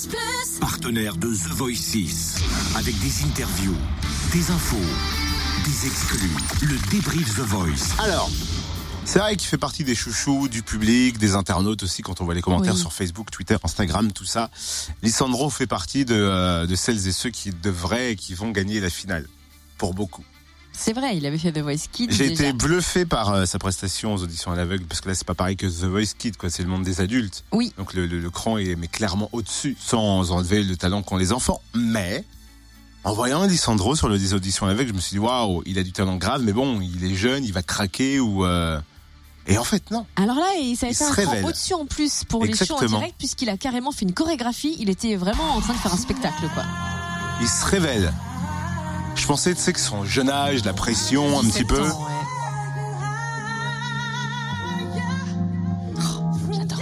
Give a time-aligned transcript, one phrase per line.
[0.00, 0.58] Fréquence Plus.
[0.60, 2.36] Partenaire de The Voice 6.
[2.76, 3.76] Avec des interviews,
[4.32, 4.76] des infos,
[5.64, 6.30] des exclus.
[6.62, 7.94] Le débrief The Voice.
[7.98, 8.30] Alors,
[9.04, 12.34] c'est vrai qu'il fait partie des chouchous, du public, des internautes aussi, quand on voit
[12.34, 12.80] les commentaires Oui.
[12.80, 14.50] sur Facebook, Twitter, Instagram, tout ça.
[15.02, 18.80] Lissandro fait partie de, euh, de celles et ceux qui devraient et qui vont gagner
[18.80, 19.26] la finale.
[19.76, 20.24] Pour beaucoup.
[20.72, 22.08] C'est vrai, il avait fait The Voice Kids.
[22.10, 22.44] J'ai déjà.
[22.48, 25.34] été bluffé par euh, sa prestation aux auditions à l'aveugle, parce que là, c'est pas
[25.34, 26.48] pareil que The Voice Kid, quoi.
[26.48, 27.44] C'est le monde des adultes.
[27.52, 27.72] Oui.
[27.76, 31.32] Donc le, le, le cran est mais clairement au-dessus, sans enlever le talent qu'ont les
[31.32, 31.60] enfants.
[31.74, 32.24] Mais,
[33.04, 35.78] en voyant Lissandro sur le des auditions à l'aveugle, je me suis dit, waouh, il
[35.78, 38.80] a du talent grave, mais bon, il est jeune, il va craquer ou, euh,
[39.46, 40.06] et en fait, non.
[40.16, 40.46] Alors là,
[40.76, 42.98] ça a Il été un cran au-dessus en plus pour les shows en Exactement.
[42.98, 44.76] direct, puisqu'il a carrément fait une chorégraphie.
[44.78, 46.62] Il était vraiment en train de faire un spectacle, quoi.
[47.40, 48.12] Il se révèle.
[49.30, 51.80] Pensais, tu sais, que son jeune âge, la pression, un 17 petit peu.
[51.80, 51.92] ans, ouais.
[55.98, 56.78] Oh, J'adore.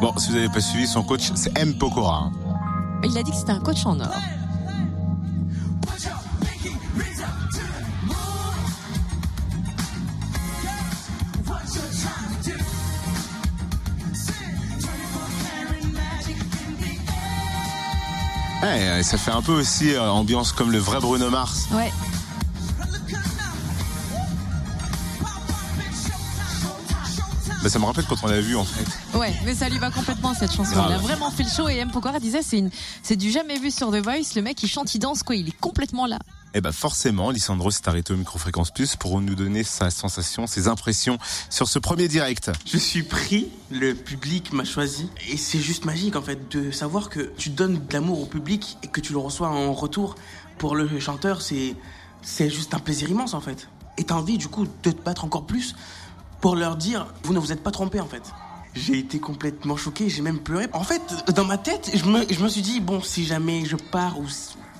[0.00, 1.74] Bon, si vous n'avez pas suivi son coach, c'est M.
[1.74, 2.24] Pokora.
[2.24, 2.32] hein.
[3.04, 4.08] Il a dit que c'était un coach en or.
[18.62, 21.66] Ouais, ça fait un peu aussi euh, ambiance comme le vrai Bruno Mars.
[21.72, 21.92] Ouais.
[27.62, 29.16] Bah, ça me rappelle quand on l'a vu en fait.
[29.16, 30.74] Ouais, mais ça lui va complètement cette chanson.
[30.74, 30.90] Grave.
[30.90, 31.90] Il a vraiment fait le show et M.
[31.92, 32.70] Pokora disait c'est une,
[33.02, 34.34] c'est du jamais vu sur The Voice.
[34.34, 36.18] Le mec il chante, il danse quoi, il est complètement là.
[36.54, 40.68] Et bah forcément, Lissandro s'est arrêté au Microfréquence Plus pour nous donner sa sensation, ses
[40.68, 42.50] impressions sur ce premier direct.
[42.66, 45.08] Je suis pris, le public m'a choisi.
[45.30, 48.76] Et c'est juste magique en fait de savoir que tu donnes de l'amour au public
[48.82, 50.16] et que tu le reçois en retour.
[50.58, 51.74] Pour le chanteur, c'est,
[52.20, 53.68] c'est juste un plaisir immense en fait.
[53.96, 55.74] Et t'as envie du coup de te battre encore plus
[56.42, 58.22] pour leur dire vous ne vous êtes pas trompé en fait.
[58.74, 60.66] J'ai été complètement choqué, j'ai même pleuré.
[60.72, 61.02] En fait,
[61.34, 64.26] dans ma tête, je me, je me suis dit bon, si jamais je pars ou,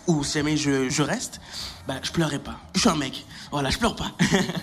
[0.06, 1.40] ou si jamais je, je reste,
[1.86, 2.58] bah je pleurerai pas.
[2.74, 4.12] Je suis un mec, voilà, je pleure pas.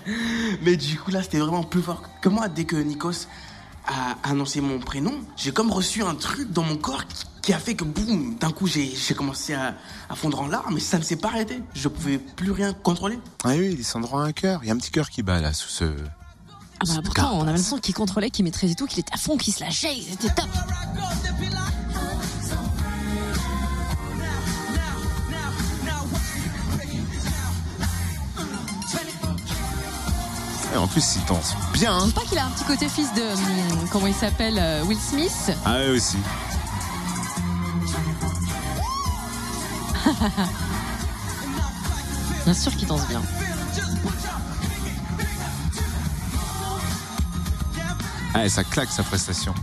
[0.61, 3.27] Mais du coup là, c'était vraiment plus fort que moi dès que Nikos
[3.87, 5.13] a annoncé mon prénom.
[5.35, 8.51] J'ai comme reçu un truc dans mon corps qui, qui a fait que boum, d'un
[8.51, 9.75] coup j'ai j'ai commencé à,
[10.09, 11.61] à fondre en larmes, mais ça ne s'est pas arrêté.
[11.73, 13.19] Je pouvais plus rien contrôler.
[13.43, 14.59] Ah oui, Lissandro a un cœur.
[14.63, 15.85] Il y a un petit cœur qui bat là sous ce.
[16.81, 19.35] Ah bah pourtant on avait l'impression qu'il contrôlait, qu'il maîtrisait tout, qu'il était à fond,
[19.35, 20.47] qu'il se lâchait, c'était top.
[30.73, 31.93] Et en plus, il danse bien.
[31.95, 32.03] hein.
[32.07, 34.99] Je crois qu'il a un petit côté fils de hum, comment il s'appelle euh, Will
[34.99, 35.51] Smith.
[35.65, 36.17] Ah oui aussi.
[42.45, 43.21] Bien sûr qu'il danse bien.
[48.33, 49.53] Ah, et ça claque sa prestation.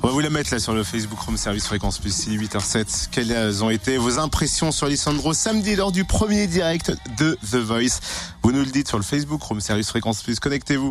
[0.00, 3.08] On va vous la mettre là sur le Facebook Home Service Fréquence Plus 6, 8h07.
[3.10, 8.00] Quelles ont été vos impressions sur Lissandro samedi lors du premier direct de The Voice?
[8.42, 10.38] Vous nous le dites sur le Facebook Home Service Fréquence Plus.
[10.38, 10.88] Connectez-vous.